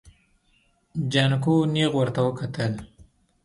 جانکو 1.11 1.53
نيغ 1.73 1.91
ورته 1.99 2.19
وکتل. 2.27 2.73